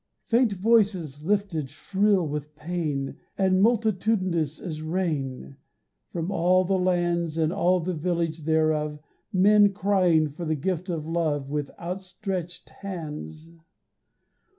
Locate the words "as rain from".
4.59-6.31